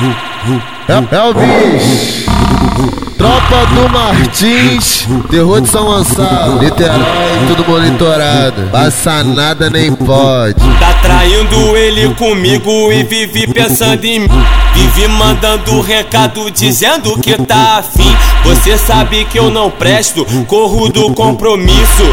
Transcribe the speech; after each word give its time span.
É, 0.00 1.74
bicho. 1.74 2.28
Tropa 3.18 3.66
do 3.74 3.88
Martins, 3.88 5.08
terror 5.28 5.60
de 5.60 5.68
São 5.68 5.86
Gonçalo, 5.86 6.62
Niterói, 6.62 6.98
tudo 7.48 7.68
monitorado. 7.68 8.68
Passa 8.70 9.24
nada 9.24 9.68
nem 9.68 9.92
pode. 9.92 10.54
Tá 10.78 10.94
traindo 11.02 11.76
ele 11.76 12.14
comigo 12.14 12.92
e 12.92 13.02
vive 13.02 13.48
pensando 13.48 14.04
em 14.04 14.20
mim. 14.20 14.44
Vive 14.72 15.08
mandando 15.08 15.80
recado 15.80 16.48
dizendo 16.52 17.18
que 17.18 17.36
tá 17.42 17.78
afim. 17.78 18.16
Você 18.44 18.78
sabe 18.78 19.24
que 19.24 19.36
eu 19.36 19.50
não 19.50 19.68
presto, 19.68 20.24
corro 20.46 20.88
do 20.88 21.12
compromisso. 21.12 22.04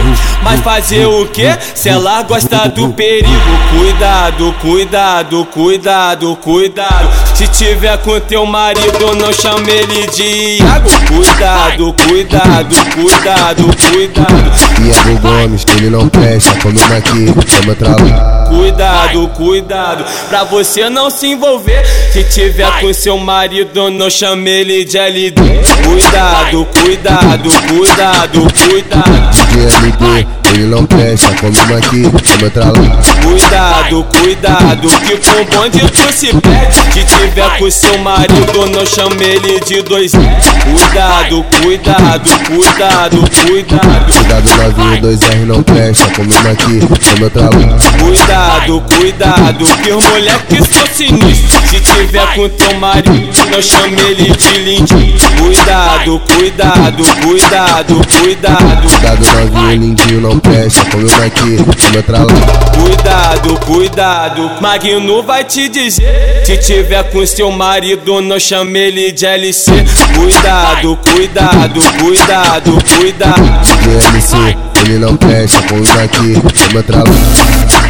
Mas 0.41 0.59
fazer 0.61 1.05
o 1.05 1.27
que? 1.27 1.55
Se 1.75 1.88
ela 1.88 2.23
gosta 2.23 2.67
do 2.67 2.89
perigo, 2.93 3.29
cuidado, 3.77 4.55
cuidado, 4.59 5.45
cuidado, 5.45 6.36
cuidado. 6.38 7.24
Se 7.36 7.45
tiver 7.49 7.97
com 7.97 8.17
teu 8.21 8.45
marido, 8.45 9.13
não 9.20 9.33
chame 9.33 9.70
ele 9.70 10.07
de 10.07 10.63
Iago. 10.63 10.89
Cuidado, 11.05 11.94
cuidado, 12.08 12.75
cuidado, 12.94 13.66
cuidado. 13.91 14.52
Iago 14.81 15.20
Gomes, 15.20 15.66
ele 15.75 15.89
não 15.89 16.08
presta, 16.08 16.58
comendo 16.61 16.94
aqui, 16.94 17.25
vamos 17.25 17.77
trabalhar. 17.77 18.45
Cuidado, 18.48 19.27
cuidado, 19.30 20.05
pra 20.30 20.45
você 20.45 20.89
não 20.89 21.09
se 21.09 21.27
envolver. 21.27 21.85
Se 22.13 22.23
tiver 22.23 22.71
com 22.80 22.94
seu 22.94 23.17
marido, 23.17 23.91
não 23.91 24.09
chame 24.09 24.49
ele 24.49 24.86
de 24.86 24.97
LD. 24.97 25.41
Cuidado, 25.83 26.66
cuidado, 26.81 27.49
cuidado, 27.67 28.47
cuidado. 28.70 29.36
DLD, 29.52 30.27
ele 30.53 30.66
não 30.67 30.86
presta, 30.86 31.33
comendo 31.36 31.75
aqui, 31.75 32.03
vamos 32.03 32.53
trabalhar. 32.53 33.02
Cuidado, 33.22 34.05
cuidado, 34.05 34.88
que 35.02 35.17
com 35.17 35.45
bonde 35.45 35.80
tu 35.80 36.13
se 36.13 36.27
perde. 36.27 37.05
Se 37.25 37.31
tiver 37.31 37.57
com 37.57 37.71
seu 37.71 37.97
marido, 37.97 38.70
não 38.70 38.85
chame 38.85 39.25
ele 39.25 39.59
de 39.61 39.81
dois. 39.81 40.11
Cuidado, 40.11 41.44
cuidado, 41.59 42.30
cuidado, 42.45 43.17
cuidado. 43.47 44.13
Cuidado 44.13 44.50
novinho, 44.58 45.02
dois 45.02 45.22
R 45.23 45.45
não 45.45 45.63
presta, 45.63 46.05
comendo 46.13 46.50
aqui, 46.50 46.80
vamos 46.80 47.33
trabalhar. 47.33 47.77
Cuidado, 48.00 48.83
cuidado, 48.95 49.66
que 49.81 49.91
os 49.91 50.05
moleques 50.05 50.67
são 50.69 50.85
sinistros. 50.85 51.69
Se 51.69 51.80
tiver 51.80 52.35
com 52.35 52.47
teu 52.47 52.80
marido, 52.80 53.50
não 53.52 53.61
chame 53.61 54.00
ele 54.02 54.30
de 54.35 54.57
lindinho. 54.59 55.17
Cuidado, 55.39 56.22
cuidado, 56.38 57.03
cuidado, 57.23 58.02
cuidado. 58.22 58.88
Cuidado 58.88 59.25
novinho, 59.25 59.81
lindinho 59.81 60.22
não 60.22 60.38
presta, 60.38 60.85
comendo 60.91 61.23
aqui, 61.23 61.55
vamos 61.57 62.05
trabalhar. 62.05 62.72
Cuidado, 62.75 63.59
cuidado, 63.66 64.52
Magno 64.61 65.23
vai 65.23 65.44
te 65.44 65.67
dizer. 65.67 66.44
Se 66.45 66.57
tiver 66.57 67.03
com 67.16 67.25
seu 67.25 67.49
marido, 67.49 68.19
não 68.19 68.38
chame 68.38 68.77
ele 68.77 69.09
de 69.09 69.25
LC. 69.25 69.71
Cuidado, 70.16 70.99
cuidado, 71.13 71.80
cuidado, 71.97 72.77
cuidado. 72.97 73.41
DLC, 73.85 74.35
ele 74.83 74.99
não 74.99 75.16
presta, 75.16 75.61
comendo 75.63 75.99
aqui, 76.02 76.33
vamos 76.73 76.85
trabalhar. 76.85 77.16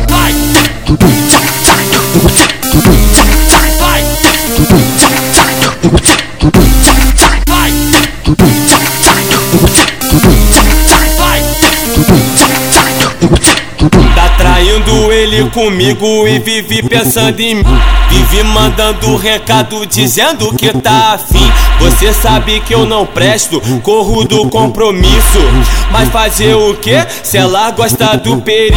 Tá 0.07 0.29
comigo 15.55 16.27
e 16.27 16.37
vive 16.37 16.83
pensando 16.83 17.39
em 17.39 17.55
mim. 17.55 17.63
Vive 18.09 18.43
mandando 18.43 19.15
recado 19.15 19.85
dizendo 19.85 20.53
que 20.53 20.69
tá 20.81 21.13
afim. 21.13 21.49
Você 21.79 22.11
sabe 22.11 22.59
que 22.59 22.75
eu 22.75 22.85
não 22.85 23.05
presto, 23.05 23.61
corro 23.81 24.25
do 24.25 24.49
compromisso. 24.49 25.39
Mas 25.91 26.09
fazer 26.09 26.53
o 26.55 26.75
que? 26.75 26.95
Se 27.23 27.37
ela 27.37 27.71
gosta 27.71 28.17
do 28.17 28.41
perigo. 28.41 28.75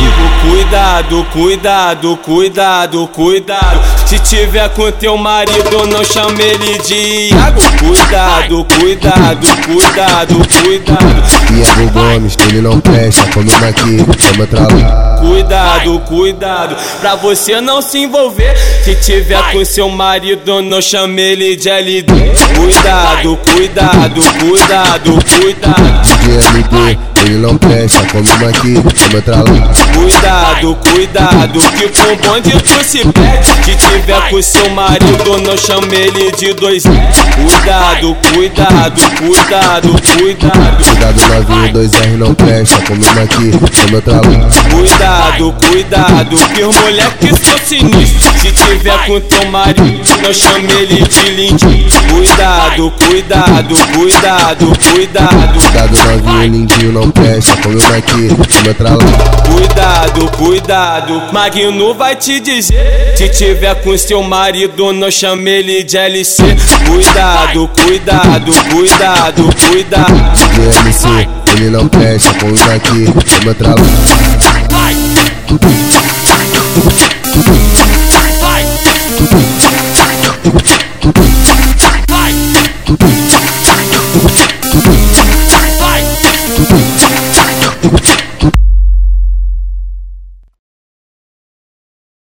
Cuidado, 0.48 1.26
cuidado, 1.32 2.16
cuidado, 2.18 3.08
cuidado. 3.08 3.97
Se 4.08 4.18
tiver 4.20 4.66
com 4.70 4.90
teu 4.90 5.18
marido, 5.18 5.86
não 5.86 6.02
chame 6.02 6.42
ele 6.42 6.78
de 6.78 7.28
Iago. 7.30 7.60
Cuidado, 7.78 8.66
cuidado, 8.80 9.46
cuidado, 9.66 10.34
cuidado. 10.62 11.22
Iago 11.54 11.90
Gomes, 11.92 12.34
ele 12.48 12.62
não 12.62 12.80
presta, 12.80 13.30
comendo 13.34 13.66
aqui, 13.66 13.98
vamos 13.98 14.48
trabalhar. 14.48 15.18
Cuidado, 15.18 16.00
cuidado, 16.06 16.76
pra 17.02 17.16
você 17.16 17.60
não 17.60 17.82
se 17.82 17.98
envolver. 17.98 18.56
Se 18.82 18.94
tiver 18.94 19.42
com 19.52 19.62
seu 19.62 19.90
marido, 19.90 20.62
não 20.62 20.80
chame 20.80 21.20
ele 21.20 21.54
de 21.54 21.68
LD. 21.68 22.12
Cuidado, 22.56 23.38
cuidado, 23.52 24.22
cuidado, 24.40 25.18
cuidado. 25.38 26.08
DLD, 26.24 26.98
ele 27.26 27.36
não 27.36 27.58
presta, 27.58 28.06
comendo 28.06 28.46
aqui, 28.46 28.72
vamos 28.72 29.22
trabalhar. 29.22 29.68
Cuidado, 29.94 30.37
cuidado, 30.66 31.60
que 31.76 31.88
com 31.88 32.16
bonde 32.16 32.50
tu 32.50 32.84
se 32.84 33.04
perde. 33.06 33.46
Se 33.64 33.76
tiver 33.76 34.28
com 34.30 34.42
seu 34.42 34.68
marido, 34.70 35.38
não 35.46 35.56
chame 35.56 35.94
ele 35.94 36.32
de 36.32 36.52
dois. 36.54 36.82
Cuidado, 36.82 38.16
cuidado, 38.32 39.00
cuidado, 39.18 39.88
cuidado. 40.18 40.84
Cuidado 40.84 41.20
novinho, 41.28 41.72
dois 41.72 41.92
R 41.94 42.16
não 42.16 42.34
presta, 42.34 42.80
comendo 42.82 43.20
aqui, 43.20 43.50
vamos 43.50 44.04
trabalhar. 44.04 44.50
Cuidado, 44.70 45.54
cuidado, 45.68 46.36
que 46.54 46.62
os 46.64 46.76
moleques 46.76 47.38
são 47.40 47.58
sinistros. 47.58 48.40
Se 48.40 48.50
tiver 48.50 49.06
com 49.06 49.20
teu 49.20 49.50
marido, 49.50 50.02
não 50.22 50.32
chame 50.32 50.72
ele 50.72 51.02
de 51.02 51.30
lindinho. 51.30 51.88
Cuidado, 52.10 52.92
cuidado, 53.06 53.76
cuidado, 53.94 54.72
cuidado. 54.92 55.60
Cuidado 55.60 55.98
novinho, 55.98 56.52
lindinho 56.52 56.92
não 56.92 57.10
presta, 57.10 57.56
comendo 57.58 57.94
aqui, 57.94 58.28
vamos 58.28 58.76
trabalhar. 58.76 59.38
Cuidado, 59.48 60.30
cuidado, 60.36 60.47
Cuidado, 60.48 61.30
Magno 61.30 61.92
vai 61.92 62.16
te 62.16 62.40
dizer. 62.40 63.14
Se 63.18 63.28
tiver 63.28 63.74
com 63.82 63.98
seu 63.98 64.22
marido, 64.22 64.94
não 64.94 65.10
chame 65.10 65.50
ele 65.50 65.84
de 65.84 65.98
LC 65.98 66.42
Cuidado, 66.86 67.68
cuidado, 67.84 68.50
cuidado, 68.70 69.50
cuidado. 69.68 70.14
De 70.54 70.62
LC, 70.88 71.06
ele 71.54 71.68
não 71.68 71.86
presta, 71.86 72.32
põe 72.40 72.54
daqui, 72.54 73.04
é 73.40 73.44
meu 73.44 73.54
trabalho 73.54 73.84
Vai! 74.40 74.64
Vai! 74.72 74.94
Vai! 78.40 78.64
Vai! 82.08 82.32
Vai! 87.92 88.17